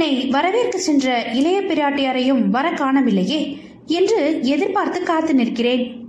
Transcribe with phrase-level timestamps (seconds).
[0.00, 6.08] உன்னை வரவேற்க சென்ற இளைய பிராட்டியாரையும் வர காணவில்லையே என்று எதிர்பார்த்து காத்து நிற்கிறேன்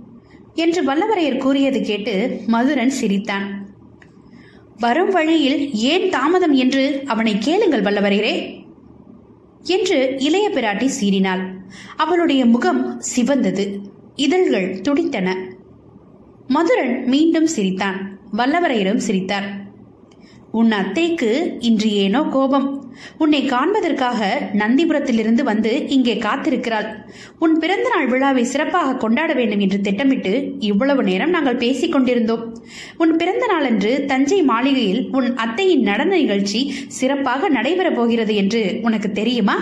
[0.54, 3.74] என்று வல்லவரையர் கூறியது கேட்டு மதுரன் சிரித்தான்.
[4.78, 8.64] வரும் வழியில் ஏன் தாமதம் என்று அவனை கேளுங்கள் வல்லவரையரே
[9.62, 11.54] என்று இளைய பிராட்டி சீறினாள்.
[11.96, 13.78] அவளுடைய முகம் சிவந்தது.
[14.14, 15.36] இதழ்கள் துடித்தன.
[16.46, 18.18] மதுரன் மீண்டும் சிரித்தான்.
[18.36, 19.61] வல்லவரையரும் சிரித்தார்.
[20.52, 22.66] உன் அத்தைக்கு இன்று ஏனோ கோபம்.
[23.18, 24.20] உன்னை காண்பதற்காக
[24.52, 26.88] நந்திபுரத்திலிருந்து வந்து இங்கே காத்திருக்கிறாள்.
[27.38, 32.44] உன் பிறந்தநாள் விழாவை சிறப்பாக கொண்டாட வேண்டும் என்று திட்டமிட்டு இவ்வளவு நேரம் நாங்கள் பேசிக் கொண்டிருந்தோம்.
[32.96, 39.56] உன் பிறந்த நாளன்று தஞ்சை மாளிகையில் உன் அத்தையின் நடன நிகழ்ச்சி சிறப்பாக நடைபெறப் போகிறது என்று உனக்கு தெரியுமா?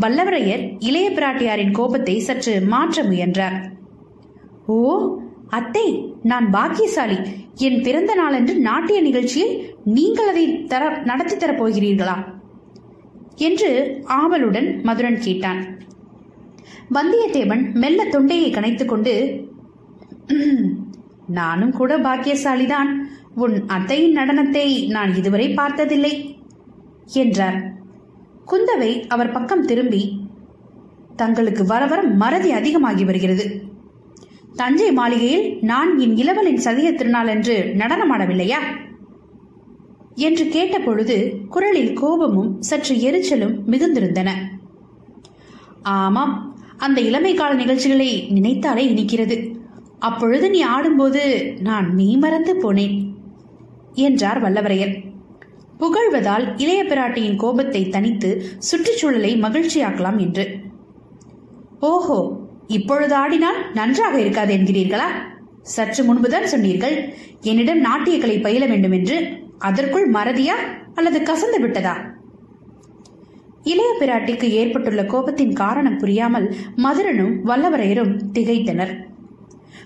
[0.00, 3.58] வல்லவரையர் இளைய பிராட்டியாரின் கோபத்தை சற்று மாற்ற முயன்றார்.
[4.66, 4.76] ஓ
[5.48, 7.18] அத்தை நான் பாக்கியசாலி.
[7.54, 12.16] என் பிறந்த நாளன்று நாட்டிய நிகழ்ச்சியை நீங்கள் அதை தர நடத்தி தரப் போகிறீர்களா
[13.36, 15.60] என்று ஆவலுடன் மதுரன் கேட்டான்.
[16.94, 19.46] வந்தியத்தேவன் மெல்ல தொண்டையை கணைத்துக்கொண்டு
[21.26, 22.90] நானும் கூட பாக்கியசாலிதான்.
[23.34, 26.12] உன் அத்தையின் நடனத்தை நான் இதுவரை பார்த்ததில்லை
[27.12, 27.58] என்றார்.
[28.46, 30.02] குந்தவை அவர் பக்கம் திரும்பி
[31.16, 33.67] தங்களுக்கு வர வர மறதி அதிகமாகி வருகிறது.
[34.54, 38.58] தஞ்சை மாளிகையில் நான் என் இளவலின் சதிய திருநாள் என்று நடனமாடவில்லையா?
[40.14, 44.30] என்று கேட்டபொழுது குரலில் கோபமும் சற்று எரிச்சலும் மிகுந்திருந்தன.
[45.82, 49.56] ஆமாம் அந்த இளமை கால நிகழ்ச்சிகளை நினைத்தாலே இனிக்கிறது.
[49.98, 53.12] அப்பொழுது நீ ஆடும்போது நான் நீ மறந்து போனேன்
[53.92, 55.06] என்றார் வல்லவரையர்.
[55.78, 60.60] புகழ்வதால் இளைய பிராட்டியின் கோபத்தை தனித்து சுற்றுச்சூழலை மகிழ்ச்சியாக்கலாம் என்று.
[61.80, 65.08] ஓஹோ இப்பொழுது ஆடினால் நன்றாக இருக்காது என்கிறீர்களா?
[65.62, 69.16] சற்று முன்புதான் சொன்னீர்கள் என்னிடம் நாட்டியக்கலை பயில வேண்டும் என்று
[69.58, 70.56] அதற்குள் மறதியா
[70.94, 71.94] அல்லது கசந்து விட்டதா?
[73.62, 78.92] இளைய பிராட்டிக்கு ஏற்பட்டுள்ள கோபத்தின் காரணம் புரியாமல் மதுரனும் வல்லவரையரும் திகைத்தனர்.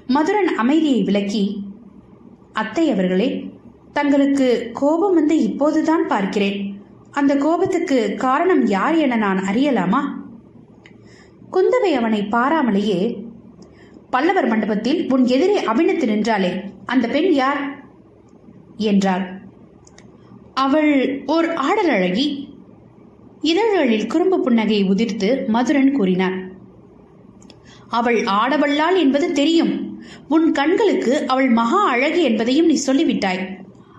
[0.06, 1.44] மதுரன் அமைதியை விலக்கி
[2.52, 3.50] அத்தை அவர்களே
[3.92, 6.58] தங்களுக்கு கோபம் வந்து இப்போதுதான் பார்க்கிறேன்.
[7.10, 10.02] அந்த கோபத்துக்கு காரணம் யார் என நான் அறியலாமா?
[11.52, 13.24] குந்தவை அவனை பாராமலேயே
[14.10, 17.80] பல்லவர் மண்டபத்தில் உன் எதிரே அபிநத்து நின்றாளே அந்த பெண் யார்?
[18.76, 19.40] என்றாள்.
[20.54, 22.48] அவள் ஓர் ஆடலழகி
[23.40, 26.52] இதழ்களில் குறும்பு புன்னகையை உதிர்த்து மதுரன் கூறினான்.
[27.88, 30.02] அவள் ஆடவல்லாள் என்பது தெரியும்.
[30.28, 33.48] உன் கண்களுக்கு அவள் மகா அழகு என்பதையும் நீ சொல்லிவிட்டாய்.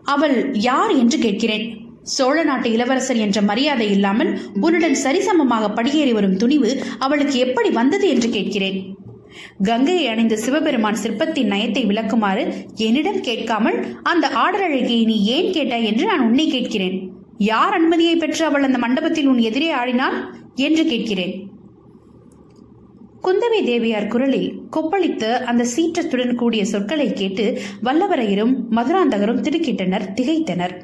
[0.04, 1.83] அவள் யார் என்று கேட்கிறேன்.
[2.16, 4.32] சோழ நாட்டு இளவரசர் என்ற மரியாதை இல்லாமல்
[4.66, 6.72] உன்னுடன் சரிசமமாக படியேறி வரும் துணிவு
[7.06, 8.80] அவளுக்கு எப்படி வந்தது என்று கேட்கிறேன்.
[9.68, 12.44] கங்கையை அணிந்த சிவபெருமான் சிற்பத்தின் நயத்தை விளக்குமாறு
[12.88, 13.78] என்னிடம் கேட்காமல்
[14.12, 16.98] அந்த ஆடலழகியை நீ ஏன் கேட்டாய் என்று நான் உன்னை கேட்கிறேன்.
[17.52, 20.18] யார் அனுமதியை பெற்று அவள் அந்த மண்டபத்தில் உன் எதிரே ஆடினாள்
[20.68, 21.34] என்று கேட்கிறேன்.
[23.26, 27.46] குந்தவை தேவியார் குரலில் கொப்பளித்த அந்த சீற்றத்துடன் கூடிய சொற்களை கேட்டு
[27.88, 30.76] வல்லவரையரும் மதுராந்தகரும் திடுக்கிட்டனர் திகைத்தனர்.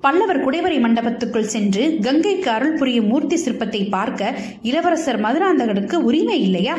[0.00, 6.76] பல்லவர் குடைவரை மண்டபத்துக்குள் சென்று கங்கைக்கு அருள் புரியும் மூர்த்தி சிற்பத்தை பார்க்க இளவரசர் மதுராந்தகனுக்கு உரிமை இல்லையா?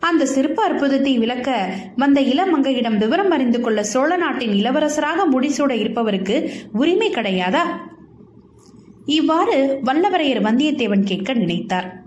[0.00, 7.10] அந்த சிற்ப அற்புதத்தை விளக்க வந்த இளமங்கையிடம் விவரம் அறிந்து கொள்ள சோழ நாட்டின் இளவரசராக முடிசூட இருப்பவருக்கு உரிமை
[7.10, 7.62] கிடையாதா?
[9.04, 12.02] இவ்வாறு வல்லவரையர் வந்தியத்தேவன் கேட்க நினைத்தார்.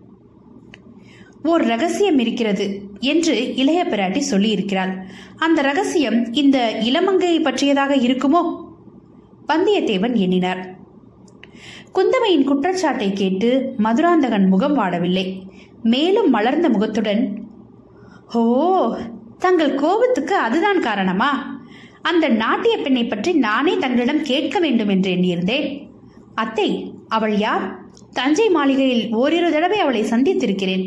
[1.43, 4.93] ஓர் ரகசியம் இருக்கிறது என்று இளைய பிராட்டி சொல்லியிருக்கிறாள்.
[5.37, 8.66] அந்த ரகசியம் இந்த இளமங்கையை பற்றியதாக இருக்குமோ?
[9.47, 10.75] வந்தியத்தேவன் எண்ணினார்.
[11.93, 15.41] குந்தவையின் குற்றச்சாட்டை கேட்டு மதுராந்தகன் முகம் வாடவில்லை.
[15.83, 17.45] மேலும் மலர்ந்த முகத்துடன்
[18.33, 18.41] ஓ
[19.39, 21.59] தங்கள் கோபத்துக்கு அதுதான் காரணமா?
[22.01, 25.89] அந்த நாட்டிய பெண்ணை பற்றி நானே தங்களிடம் கேட்க வேண்டும் என்று எண்ணியிருந்தேன்.
[26.35, 27.79] அத்தை அவள் யார்?
[28.13, 30.83] தஞ்சை மாளிகையில் ஓரிரு தடவை அவளை சந்தித்திருக்கிறேன்.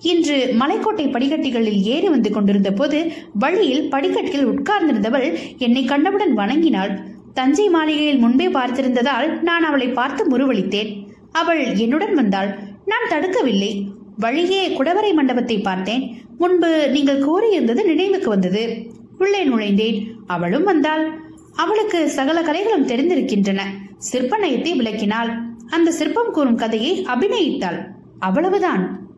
[0.00, 7.12] இன்று மலைக்கோட்டை படிக்கட்டுகளில் ஏறி வந்து கொண்டிருந்த போது வழியில் படிக்கட்டில் உட்கார்ந்திருந்தவள் என்னை கண்டவுடன் வணங்கினாள்.
[7.34, 12.58] தஞ்சை மாளிகையில் முன்பே பார்த்திருந்ததால் நான் அவளை பார்த்து முருவளித்தேன் அவள் என்னுடன் வந்தாள்.
[12.84, 13.84] நான் தடுக்கவில்லை.
[14.18, 16.20] வழியே குடவரை மண்டபத்தை பார்த்தேன்.
[16.38, 18.86] முன்பு நீங்கள் கூறியிருந்தது நினைவுக்கு வந்தது.
[19.18, 20.10] உள்ளே நுழைந்தேன்.
[20.26, 21.22] அவளும் வந்தாள்.
[21.54, 23.60] அவளுக்கு சகல கலைகளும் தெரிந்திருக்கின்றன.
[23.98, 25.42] சிற்ப நயத்தை விளக்கினாள்.
[25.68, 27.86] அந்த சிற்பம் கூறும் கதையை அபிநயித்தாள்.
[28.18, 29.08] அவ்வளவுதான்.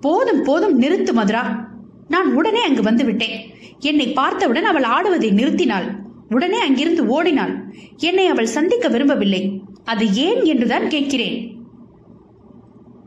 [0.00, 1.68] போதும் போதும் நிறுத்து மதுரா.
[2.08, 3.36] நான் உடனே அங்கு வந்துவிட்டேன்
[3.78, 6.03] என்னை பார்த்தவுடன் அவள் ஆடுவதை நிறுத்தினாள்.
[6.28, 7.74] உடனே அங்கிருந்து ஓடினாள்.
[7.96, 9.62] என்னை அவள் சந்திக்க விரும்பவில்லை.
[9.84, 11.66] அது ஏன் என்றுதான் கேட்கிறேன்.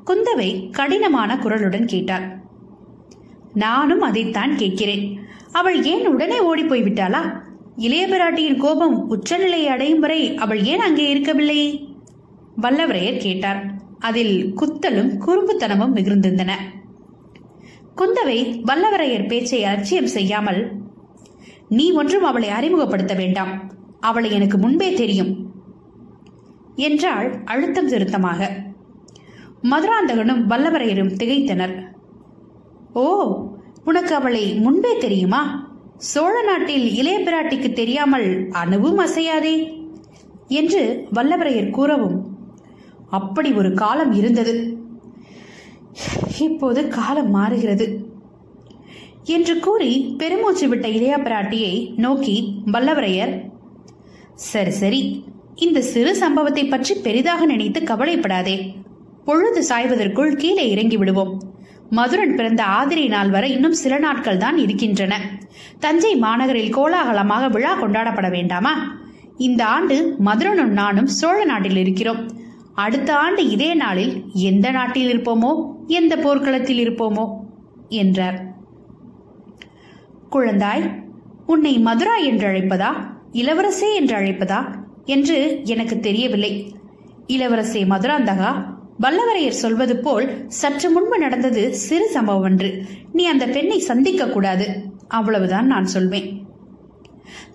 [0.05, 2.39] குந்தவை கடினமான குரலுடன் கேட்டாள்.
[3.53, 5.19] நானும் அதைத்தான் கேட்கிறேன்.
[5.51, 11.89] அவள் ஏன் உடனே ஓடி போய்விட்டாளா இளைய பிராட்டியின் கோபம் உச்சநிலையை அடையும் வரை அவள் ஏன் அங்கே இருக்கவில்லை?
[12.61, 13.73] வல்லவரையர் கேட்டார்.
[13.99, 16.51] அதில் குத்தலும் குறும்புத்தனமும் மிகுந்திருந்தன.
[17.95, 20.71] குந்தவை வல்லவரையர் பேச்சை அலட்சியம் செய்யாமல்
[21.69, 23.71] நீ ஒன்றும் அவளை அறிமுகப்படுத்த வேண்டாம்.
[23.99, 25.51] அவளை எனக்கு முன்பே தெரியும்.
[26.75, 28.51] என்றாள் அழுத்தம் திருத்தமாக.
[29.63, 31.83] மதுராந்தகனும் வல்லவரையரும் திகைத்தனர்.
[32.93, 33.35] ஓ
[33.85, 35.71] உனக்கு அவளை முன்பே தெரியுமா?
[35.97, 39.85] சோழ நாட்டில் இளைய பிராட்டிக்கு தெரியாமல் அணுவும் அசையாதே?
[40.47, 42.37] என்று வல்லவரையர் கூறவும்.
[43.09, 44.77] அப்படி ஒரு காலம் இருந்தது.
[46.39, 48.15] இப்போது காலம் மாறுகிறது.
[49.27, 53.45] என்று கூறி பெருமூச்சு விட்ட இளையா பிராட்டியை நோக்கி வல்லவரையர்
[54.35, 55.23] சரி சரி.
[55.55, 58.75] இந்த சிறு சம்பவத்தை பற்றி பெரிதாக நினைத்து கவலைப்படாதே.
[59.25, 61.41] பொழுது சாய்வதற்குள் கீழே இறங்கி விடுவோம்.
[61.89, 65.39] மதுரன் பிறந்த ஆதிரை நாள் வரை இன்னும் சில நாட்கள் தான் இருக்கின்றன.
[65.79, 68.97] தஞ்சை மாநகரில் கோலாகலமாக விழா கொண்டாடப்பட வேண்டாமா?
[69.37, 72.31] இந்த ஆண்டு மதுரனும் நானும் சோழ நாட்டில் இருக்கிறோம்.
[72.73, 75.65] அடுத்த ஆண்டு இதே நாளில் எந்த நாட்டில் இருப்போமோ?
[75.87, 77.29] எந்த போர்க்களத்தில் இருப்போமோ?
[77.89, 78.56] என்றார்.
[80.29, 81.05] குழந்தாய்
[81.45, 82.91] உன்னை மதுரா என்று அழைப்பதா
[83.31, 84.75] இளவரசே என்று அழைப்பதா
[85.05, 86.73] என்று எனக்கு தெரியவில்லை.
[87.27, 88.51] இளவரசே மதுராந்தகா
[89.01, 94.67] வல்லவரையர் சொல்வது போல் சற்று முன்பு நடந்தது சிறு சம்பவம் ஒன்று நீ அந்த பெண்ணை சந்திக்க கூடாது.
[95.07, 96.45] அவ்வளவுதான் நான் சொல்வேன்.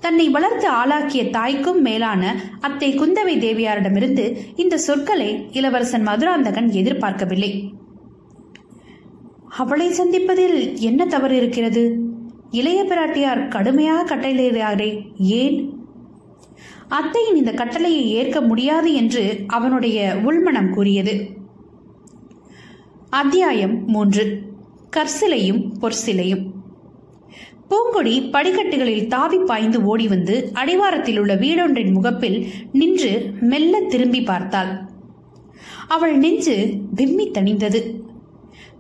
[0.00, 7.72] தன்னை வளர்த்து ஆளாக்கிய தாய்க்கும் மேலான அத்தை குந்தவை தேவியாரிடமிருந்து இந்த சொற்களை இளவரசன் மதுராந்தகன் எதிர்பார்க்கவில்லை.
[9.48, 12.01] அவளை சந்திப்பதில் என்ன தவறு இருக்கிறது?
[12.52, 15.86] இளைய பிராட்டியார் கடுமையாக கட்டளையிடுகிறாரே ஏன்?
[16.88, 21.28] அத்தையின் இந்த கட்டளையை ஏற்க முடியாது என்று அவனுடைய உள்மனம் கூறியது.
[23.10, 24.42] அத்தியாயம் மூன்று.
[24.96, 26.50] கற்சிலையும் பொற்சிலையும்.
[27.68, 34.90] பூங்கொடி படிக்கட்டுகளில் தாவி பாய்ந்து ஓடி வந்து அடிவாரத்தில் உள்ள வீடொன்றின் முகப்பில் நின்று மெல்ல திரும்பி பார்த்தாள்.
[35.88, 38.01] அவள் நெஞ்சு விம்மி தணிந்தது.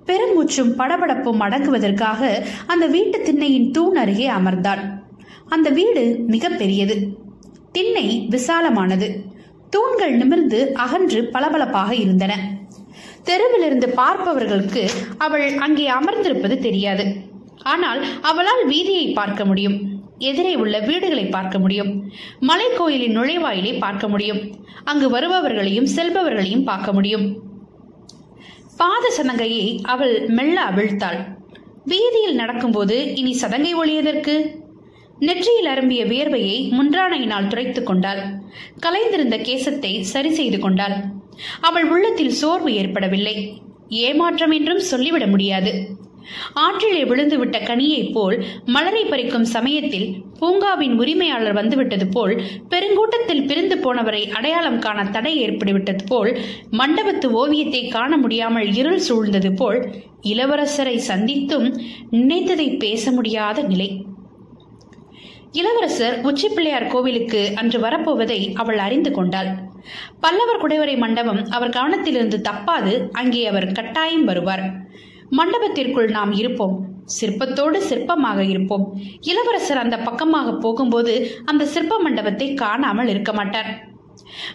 [0.06, 5.00] பெருமூச்சும் படபடப்பும் அடங்குவதற்காக அந்த வீட்டு திண்ணையின் தூண் அருகே அமர்ந்தாள்
[5.48, 7.20] அந்த வீடு மிக பெரியது
[7.72, 9.08] திண்ணை விசாலமானது.
[9.70, 12.32] தூண்கள் நிமிர்ந்து அகன்று பளபளப்பாக இருந்தன.
[13.24, 17.04] தெருவிலிருந்து பார்ப்பவர்களுக்கு அவள் அங்கே அமர்ந்திருப்பது தெரியாது.
[17.62, 19.76] ஆனால் அவளால் வீதியை பார்க்க முடியும்.
[20.18, 22.10] எதிரே உள்ள வீடுகளை பார்க்க முடியும்.
[22.40, 24.40] மலைக்கோயிலின் நுழைவாயிலை பார்க்க முடியும்.
[24.84, 27.26] அங்கு வருபவர்களையும் செல்பவர்களையும் பார்க்க முடியும்.
[28.76, 31.20] பாத சதங்கையை அவள் மெல்ல அவிழ்த்தாள்.
[31.84, 34.34] வீதியில் நடக்கும்போது இனி சதங்கை ஒளியதற்கு
[35.18, 38.22] நெற்றியில் அரும்பிய வியர்வையை முன்றானையினால் துடைத்துக் கொண்டாள்.
[38.80, 40.96] கலைந்திருந்த கேசத்தை சரி செய்து கொண்டாள்.
[41.60, 43.62] அவள் உள்ளத்தில் சோர்வு ஏற்படவில்லை.
[43.88, 45.72] ஏமாற்றம் என்றும் சொல்லிவிட முடியாது.
[46.64, 50.08] ஆற்றிலே விழுந்துவிட்ட கனியைப் போல் மலரை பறிக்கும் சமயத்தில்
[50.40, 52.34] பூங்காவின் உரிமையாளர் வந்துவிட்டது போல்
[52.68, 56.30] பெருங்கூட்டத்தில் பிரிந்து போனவரை அடையாளம் காண தடை ஏற்பட்டுவிட்டது போல்
[56.70, 59.80] மண்டபத்து ஓவியத்தை காண முடியாமல் இருள் சூழ்ந்தது போல்
[60.22, 61.68] இளவரசரை சந்தித்தும்
[62.10, 63.90] நினைத்ததை பேச முடியாத நிலை.
[65.52, 69.50] இளவரசர் உச்சிப்பிள்ளையார் கோவிலுக்கு அன்று வரப்போவதை அவள் அறிந்து கொண்டாள்.
[70.20, 74.64] பல்லவர் குடைவரை மண்டபம் அவர் கவனத்திலிருந்து தப்பாது அங்கே அவர் கட்டாயம் வருவார்.
[75.38, 76.86] மண்டபத்திற்குள் நாம் இருப்போம்.
[77.18, 79.00] சிற்பத்தோடு சிற்பமாக இருப்போம்.
[79.20, 83.90] இளவரசர் அந்த பக்கமாக போகும்போது அந்த சிற்ப மண்டபத்தை காணாமல் இருக்க மாட்டார்.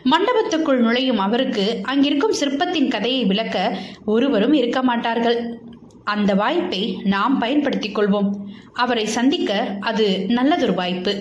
[0.04, 5.60] மண்டபத்துக்குள் நுழையும் அவருக்கு அங்கிருக்கும் சிற்பத்தின் கதையை விளக்க ஒருவரும் இருக்க மாட்டார்கள்.
[6.04, 8.30] அந்த வாய்ப்பை நாம் பயன்படுத்திக் கொள்வோம்.
[8.74, 11.14] அவரை சந்திக்க அது நல்லதொரு வாய்ப்பு.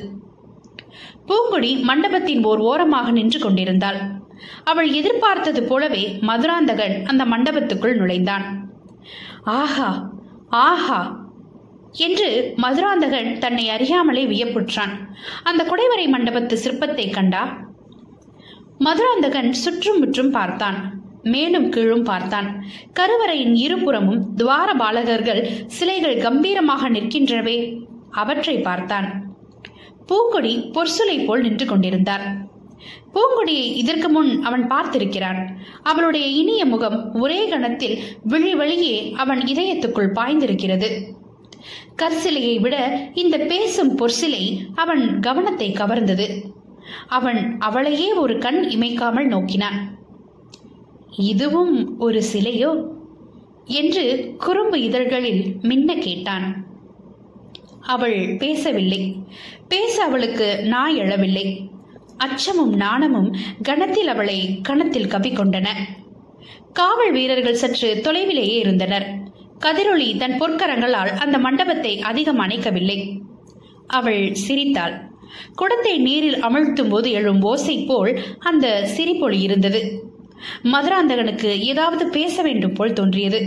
[1.27, 3.99] பூங்குடி மண்டபத்தின் ஓர் ஓரமாக நின்று கொண்டிருந்தாள்.
[4.65, 8.66] அவள் எதிர்பார்த்தது போலவே மதுராந்தகன் அந்த மண்டபத்துக்குள் நுழைந்தான்.
[9.47, 10.11] ஆஹா
[10.49, 11.25] ஆஹா
[11.93, 15.09] என்று மதுராந்தகன் தன்னை அறியாமலே வியப்புற்றான்.
[15.43, 17.57] அந்த குடைவரை மண்டபத்து சிற்பத்தை கண்டா?
[18.79, 21.01] மதுராந்தகன் சுற்றும் முற்றும் பார்த்தான்.
[21.23, 22.65] மேலும் கீழும் பார்த்தான்.
[22.93, 27.83] கருவறையின் இருபுறமும் துவார பாலகர்கள் சிலைகள் கம்பீரமாக நிற்கின்றனவே.
[28.11, 29.35] அவற்றை பார்த்தான்.
[30.07, 32.46] பூக்கொடி பொற்சுலை போல் நின்று கொண்டிருந்தார்.
[33.15, 35.55] பூங்கொடியை இதற்கு முன் அவன் பார்த்திருக்கிறான்.
[35.83, 41.03] அவளுடைய இனிய முகம் ஒரே கணத்தில் விழி வழியே அவன் இதயத்துக்குள் பாய்ந்திருக்கிறது.
[41.97, 46.43] கற்சிலையை விட இந்த பேசும் பொற்சிலை அவன் கவனத்தை கவர்ந்தது.
[47.09, 49.99] அவன் அவளையே ஒரு கண் இமைக்காமல் நோக்கினான்.
[51.17, 52.95] இதுவும் ஒரு சிலையோ?
[53.65, 56.65] என்று குறும்பு இதழ்களில் மின்ன கேட்டான்.
[57.81, 59.17] அவள் பேசவில்லை.
[59.69, 61.66] பேச அவளுக்கு நாய் எழவில்லை.
[62.17, 63.31] அச்சமும் நாணமும்
[63.63, 65.69] கணத்தில் அவளை கணத்தில் கவிக்கொண்டன
[66.73, 69.07] காவல் வீரர்கள் சற்று தொலைவிலேயே இருந்தனர்.
[69.59, 72.99] கதிரொளி தன் பொற்கரங்களால் அந்த மண்டபத்தை அதிகம் அணைக்கவில்லை.
[73.87, 74.97] அவள் சிரித்தாள்.
[75.55, 79.81] குடத்தை நீரில் அமிழ்த்தும் போது எழும் ஓசை போல் அந்த சிரிப்பொலி இருந்தது.
[80.63, 83.41] மதுராந்தகனுக்கு ஏதாவது பேச வேண்டும் போல் தோன்றியது.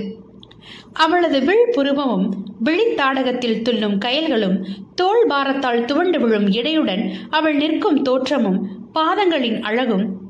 [0.93, 2.27] அவளது வில் புருவமும்
[2.63, 10.21] விழித்தாடகத்தில் துள்ளும் கயல்களும் தோல் பாரத்தால் துவண்டு விழும் இடையுடன் அவள் நிற்கும் தோற்றமும் பாதங்களின் அழகும்.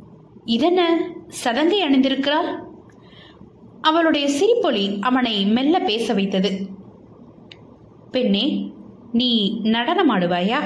[0.46, 1.12] இதென்ன?
[1.44, 2.68] சதங்கை அணிந்திருக்கிறாள்?
[3.82, 6.52] அவளுடைய சிரிப்பொலி அவனை மெல்ல பேச வைத்தது.
[8.12, 8.72] பெண்ணே
[9.12, 10.60] நீ நடனமாடுவாயா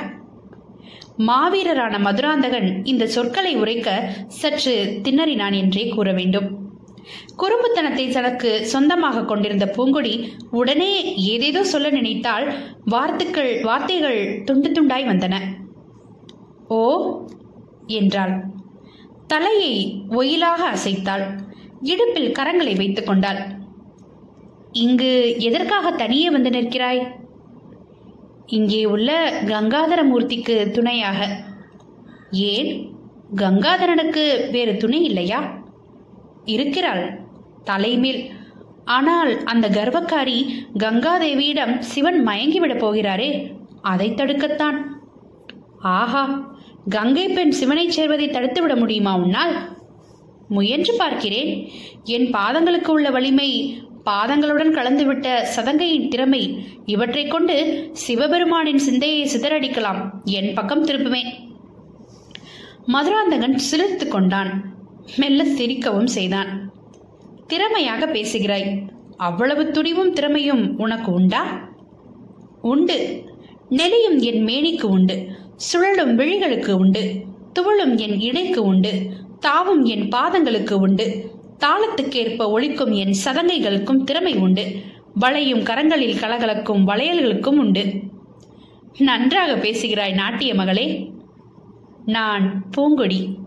[1.18, 6.63] மாவீரரான மதுராந்தகன் இந்த சொற்களை உரைக்க சற்று திணறினான் என்றே கூற வேண்டும்.
[7.38, 12.54] குறும்புத்தனத்தை தனக்கு சொந்தமாக கொண்டிருந்த பூங்கொடி உடனே ஏதேதோ சொல்ல நினைத்தால்
[12.86, 15.40] வார்த்தைகள் வார்த்தைகள் துண்டு துண்டாய் வந்தன.
[16.68, 16.82] ஓ
[17.88, 18.44] என்றாள்.
[19.28, 21.26] தலையை ஒயிலாக அசைத்தாள்.
[21.82, 23.62] இடுப்பில் கரங்களை வைத்துக் கொண்டாள்.
[24.72, 27.22] இங்கு எதற்காக தனியே வந்து நிற்கிறாய்?
[28.46, 31.28] இங்கே உள்ள கங்காதர மூர்த்திக்கு துணையாக.
[32.32, 32.92] ஏன்?
[33.36, 35.63] கங்காதரனுக்கு வேறு துணை இல்லையா?
[36.46, 37.20] இருக்கிறாள்.
[37.64, 38.30] தலைமேல்.
[38.86, 44.78] ஆனால் அந்த கர்வக்காரி கங்காதேவியிடம் சிவன் மயங்கிவிடப் போகிறாரே அதை தடுக்கத்தான்.
[45.80, 46.56] ஆஹா
[46.90, 49.78] கங்கை பெண் சிவனைச் சேர்வதை தடுத்துவிட முடியுமா உன்னால்?
[50.50, 51.70] முயன்று பார்க்கிறேன்.
[52.04, 60.10] என் பாதங்களுக்கு உள்ள வலிமை பாதங்களுடன் கலந்துவிட்ட சதங்கையின் திறமை இவற்றைக் கொண்டு சிவபெருமானின் சிந்தையை சிதறடிக்கலாம்.
[60.24, 61.32] என் பக்கம் திருப்புவேன்
[62.86, 64.73] மதுராந்தகன் சிலிர்த்து கொண்டான்.
[65.18, 66.72] மெல்ல சிரிக்கவும் செய்தான்.
[67.48, 68.86] திறமையாக பேசுகிறாய்.
[69.18, 71.70] அவ்வளவு துணிவும் திறமையும் உனக்கு உண்டா?
[72.62, 73.26] உண்டு.
[73.70, 75.28] நெளியும் என் மேனிக்கு உண்டு.
[75.56, 77.24] சுழலும் விழிகளுக்கு உண்டு.
[77.60, 79.12] துவளும் என் இடைக்கு உண்டு.
[79.40, 81.32] தாவும் என் பாதங்களுக்கு உண்டு.
[81.60, 84.82] தாளத்துக்கேற்ப ஒழிக்கும் என் சதங்கைகளுக்கும் திறமை உண்டு.
[85.14, 88.02] வளையும் கரங்களில் கலகலக்கும் வளையல்களுக்கும் உண்டு.
[88.98, 91.12] நன்றாக பேசுகிறாய் நாட்டிய மகளே.
[92.06, 93.38] நான் பூங்கொடி.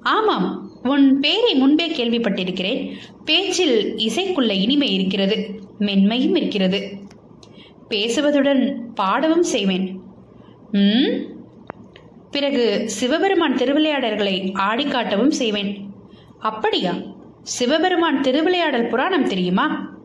[0.00, 0.71] ஆமாம்.
[0.82, 2.92] உன் பேரை முன்பே கேள்விப்பட்டிருக்கிறேன்.
[3.24, 6.98] பேச்சில் இசைக்குள்ள இனிமை இருக்கிறது மென்மையும் இருக்கிறது.
[7.88, 10.00] பேசுவதுடன் பாடவும் செய்வேன்.
[10.72, 11.30] ம்
[12.30, 15.94] பிறகு சிவபெருமான் திருவிளையாடல்களை ஆடிக்காட்டவும் செய்வேன்.
[16.38, 16.94] அப்படியா?
[17.42, 19.96] சிவபெருமான் திருவிளையாடல் புராணம் தெரியுமா?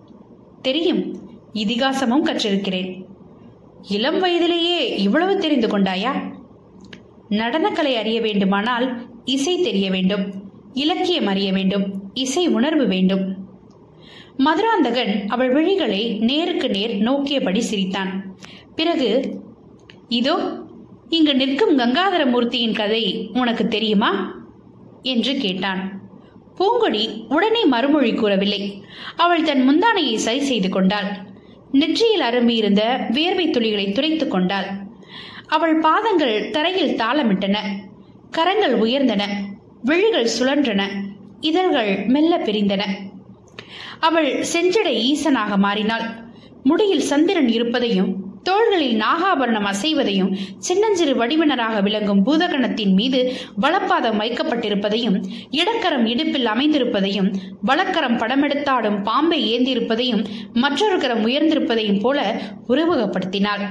[0.62, 1.16] தெரியும்.
[1.54, 3.06] இதிகாசமும் கற்றிருக்கிறேன்.
[3.90, 6.36] இளம் வயதிலேயே இவ்வளவு தெரிந்து கொண்டாயா?
[7.30, 10.47] நடனக்கலை அறிய வேண்டுமானால் இசை தெரிய வேண்டும்.
[10.78, 13.36] இலக்கியம் அறிய வேண்டும் இசை உணர்வு வேண்டும்.
[14.38, 18.38] மதுராந்தகன் அவள் விழிகளை நேருக்கு நேர் நோக்கியபடி சிரித்தான்.
[18.76, 19.40] பிறகு
[20.08, 20.38] இதோ
[21.10, 24.36] இங்கு நிற்கும் கங்காதர மூர்த்தியின் கதை உனக்கு தெரியுமா?
[25.02, 26.02] என்று கேட்டான்.
[26.56, 28.84] பூங்கொடி உடனே மறுமொழி கூறவில்லை.
[29.16, 31.10] அவள் தன் முந்தானையை சரி செய்து கொண்டாள்.
[31.72, 32.82] நெற்றியில் அரும்பியிருந்த
[33.12, 34.68] வேர்வை துளிகளை துடைத்துக் கொண்டாள்.
[35.48, 37.58] அவள் பாதங்கள் தரையில் தாளமிட்டன.
[38.32, 39.22] கரங்கள் உயர்ந்தன.
[39.88, 40.82] விழிகள் சுழன்றன.
[41.42, 42.84] இதழ்கள் மெல்ல பிரிந்தன.
[44.00, 46.08] அவள் செஞ்சடை ஈசனாக மாறினாள்.
[46.64, 48.10] முடியில் சந்திரன் இருப்பதையும்
[48.44, 53.20] தோள்களில் நாகாபரணம் அசைவதையும் சின்னஞ்சிறு வடிவினராக விளங்கும் பூதகணத்தின் மீது
[53.62, 55.18] வலப்பாதம் வைக்கப்பட்டிருப்பதையும்
[55.52, 57.30] இடக்கரம் இடுப்பில் அமைந்திருப்பதையும்
[57.68, 63.66] வலக்கரம் படமெடுத்தாடும் பாம்பை ஏந்தியிருப்பதையும் மற்றொரு கரம் உயர்ந்திருப்பதையும் போல உருவகப்படுத்தினாள்.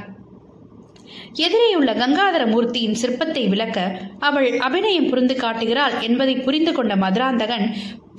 [1.44, 3.78] எதிரேயுள்ள கங்காதர மூர்த்தியின் சிற்பத்தை விளக்க
[4.18, 7.66] அவள் அபிநயம் புரிந்து காட்டுகிறாள் என்பதை புரிந்து கொண்ட மதுராந்தகன்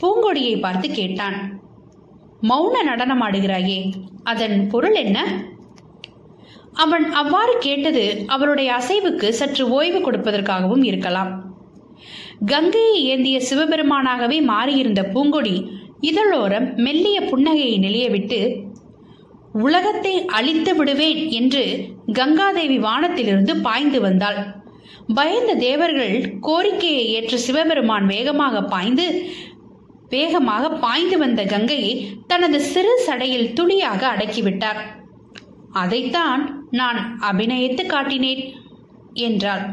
[0.01, 1.38] பூங்கொடியை பார்த்து கேட்டான்.
[2.50, 3.79] மௌன நடனமாடுகிறாயே
[4.24, 5.17] அதன் பொருள் என்ன?
[6.74, 11.32] அவன் அவ்வாறு கேட்டது அவளுடைய அசைவுக்கு சற்று ஓய்வு கொடுப்பதற்காகவும் இருக்கலாம்.
[12.46, 15.56] கங்கையை ஏந்திய சிவபெருமானாகவே மாறியிருந்த பூங்கொடி
[16.01, 18.39] இதழோரம் மெல்லிய புன்னகையை நிலையவிட்டு
[19.62, 21.63] உலகத்தை அழித்து விடுவேன் என்று
[22.14, 24.40] கங்காதேவி வானத்திலிருந்து பாய்ந்து வந்தாள்.
[25.16, 29.08] பயந்த தேவர்கள் கோரிக்கையை ஏற்ற சிவபெருமான் வேகமாக பாய்ந்து
[30.10, 34.80] வேகமாக பாய்ந்து வந்த கங்கையை தனது சிறு சடையில் துளியாக அடக்கிவிட்டார்.
[35.72, 38.44] அதைத்தான் நான் அபிநயித்து காட்டினேன்
[39.14, 39.66] என்றாள்.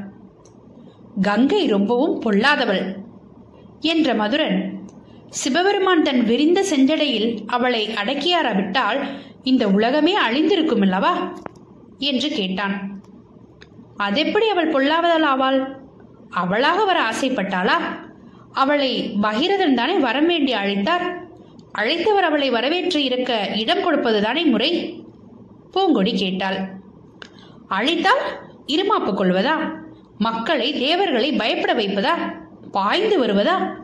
[1.23, 2.85] கங்கை ரொம்பவும் பொல்லாதவள்
[3.81, 4.59] என்ற மதுரன்.
[5.29, 9.01] சிவபெருமான் தன் விரிந்த செஞ்சடையில் அவளை அடக்கியாராவிட்டால்
[9.43, 11.33] இந்த உலகமே அழிந்திருக்கும் அல்லவா
[11.99, 13.03] என்று கேட்டான்.
[13.97, 15.75] அதெப்படி அவள் பொல்லாவதால் ஆவாள்?
[16.31, 17.79] அவளாக வர ஆசைப்பட்டாளா?
[18.53, 21.23] அவளை பகிரதன் தானே வரவேண்டி வேண்டி அழைத்தார்?
[21.79, 25.03] அழைத்தவர் அவளை வரவேற்று இருக்க இடம் கொடுப்பது தானே முறை?
[25.71, 26.69] பூங்கொடி கேட்டாள்.
[27.69, 28.21] அழைத்தால்
[28.67, 29.79] இருமாப்பு கொள்வதா?
[30.19, 32.35] மக்களை தேவர்களை பயப்பட வைப்பதா?
[32.71, 33.77] பாய்ந்து வருவதா?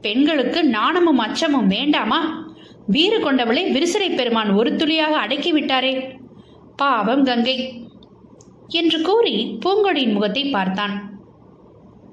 [0.00, 2.50] பெண்களுக்கு நாணமும் அச்சமும் வேண்டாமா?
[2.86, 6.20] வீறு கொண்டவளை விரிசிறை பெருமான் ஒரு துளியாக அடக்கிவிட்டாரே
[6.82, 7.56] பாவம் கங்கை
[8.68, 9.34] என்று கூறி
[9.64, 10.94] பூங்கொடியின் முகத்தை பார்த்தான்.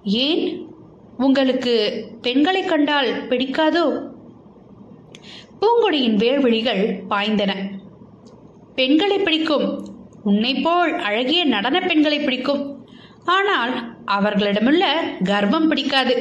[0.03, 0.43] ஏன்?
[1.17, 1.73] உங்களுக்கு
[2.21, 3.85] பெண்களை கண்டால் பிடிக்காதோ?
[5.61, 7.53] பூங்கொடியின் வேள்விழிகள் பாய்ந்தன.
[8.75, 9.67] பெண்களை பிடிக்கும்.
[10.23, 12.63] உன்னை போல் அழகிய நடன பெண்களை பிடிக்கும்.
[13.25, 13.73] ஆனால்
[14.05, 14.85] அவர்களிடமுள்ள
[15.23, 16.15] கர்வம் பிடிக்காது.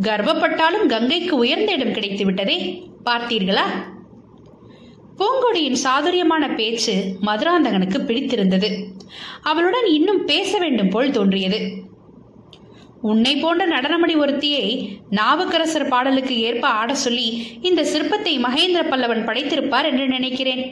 [0.00, 2.56] கர்வப்பட்டாலும் கங்கைக்கு உயர்ந்த இடம் கிடைத்து விட்டதே
[3.04, 3.66] பார்த்தீர்களா?
[5.18, 8.68] பூங்கொடியின் சாதுரியமான பேச்சு மதுராந்தகனுக்கு பிடித்திருந்தது.
[9.42, 11.60] அவளுடன் இன்னும் பேச வேண்டும் போல் தோன்றியது.
[13.00, 14.66] உன்னை போன்ற நடனமடி ஒருத்தியை
[15.10, 17.28] நாவுக்கரசர் பாடலுக்கு ஏற்ப ஆட சொல்லி
[17.62, 20.62] இந்த சிற்பத்தை மகேந்திர பல்லவன் படைத்திருப்பார் என்று நினைக்கிறேன்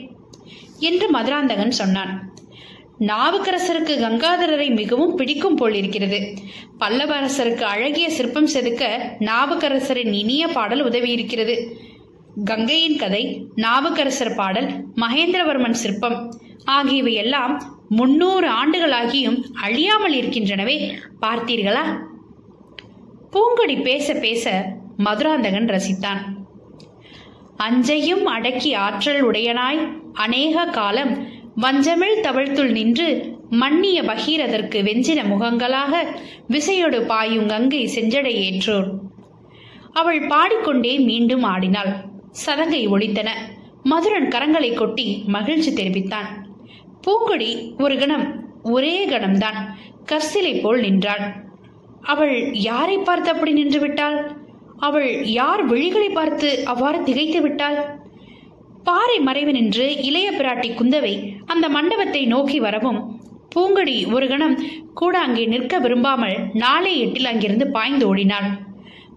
[0.79, 2.13] என்று மதுராந்தகன் சொன்னான்.
[2.99, 6.19] நாவுக்கரசருக்கு கங்காதரரை மிகவும் பிடிக்கும் போல் இருக்கிறது.
[6.79, 8.83] பல்லவரசருக்கு அழகிய சிற்பம் செதுக்க
[9.19, 11.55] நாவுக்கரசரின் இனிய பாடல் உதவியிருக்கிறது.
[12.43, 16.33] கங்கையின் கதை நாவுக்கரசர் பாடல் மகேந்திரவர்மன் சிற்பம்
[16.65, 20.97] ஆகியவை எல்லாம் முன்னூறு ஆண்டுகளாகியும் அழியாமல் இருக்கின்றனவே.
[21.21, 21.99] பார்த்தீர்களா?
[23.31, 26.17] பூங்கொடி பேச பேச மதுராந்தகன் ரசித்தான்.
[27.57, 36.05] அஞ்சையும் அடக்கி ஆற்றல் உடையனாய் அநேக காலம் வஞ்சமிழ் தவழ்த்துள் நின்று மன்னிய பகீரதற்கு வெஞ்சின முகங்களாக
[36.49, 38.89] விசையொடு பாயும் கங்கை செஞ்சடை ஏற்றோர்.
[39.93, 42.13] அவள் பாடிக்கொண்டே மீண்டும் ஆடினாள்.
[42.43, 43.29] சதங்கை ஒழித்தன.
[43.91, 46.29] மதுரன் கரங்களை கொட்டி மகிழ்ச்சி தெரிவித்தான்.
[47.05, 47.49] பூங்கொடி
[47.83, 48.25] ஒரு கணம்
[48.75, 49.59] ஒரே கணம்தான்.
[50.11, 51.25] கர்சிலை போல் நின்றாள்.
[52.13, 52.35] அவள்
[52.69, 54.17] யாரை பார்த்து அப்படி நின்று விட்டாள்?
[54.87, 57.77] அவள் யார் விழிகளை பார்த்து அவ்வாறு திகைத்து விட்டாள்?
[58.83, 61.13] பாறை மறைவு நின்று இளைய பிராட்டி குந்தவை
[61.45, 62.99] அந்த மண்டபத்தை நோக்கி வரவும்
[63.53, 64.55] பூங்கொடி ஒரு கணம்
[64.99, 68.47] கூட அங்கே நிற்க விரும்பாமல் நாளை எட்டில் அங்கிருந்து பாய்ந்து ஓடினாள்.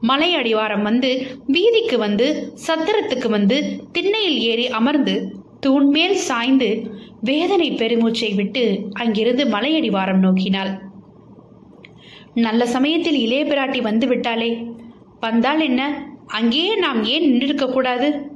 [0.01, 5.37] மலை அடிவாரம் வந்து வீதிக்கு வந்து சத்திரத்துக்கு வந்து திண்ணையில் ஏறி அமர்ந்து
[5.67, 6.91] தூண்மேல் சாய்ந்து
[7.21, 10.81] வேதனை பெருமூச்சை விட்டு அங்கிருந்து மலையடிவாரம் நோக்கினாள்.
[12.35, 14.77] நல்ல சமயத்தில் இளைய பிராட்டி வந்து விட்டாளே
[15.21, 16.07] வந்தால் என்ன?
[16.27, 18.31] அங்கேயே நாம் ஏன் நின்றிருக்க கூடாது?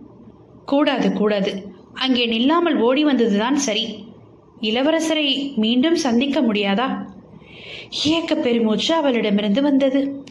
[0.66, 1.70] கூடாது கூடாது.
[1.92, 4.06] அங்கே நில்லாமல் ஓடி வந்ததுதான் சரி.
[4.60, 7.10] இளவரசரை மீண்டும் சந்திக்க முடியாதா?
[8.04, 10.21] ஏக்க பெருமூச்சு அவளிடமிருந்து வந்தது.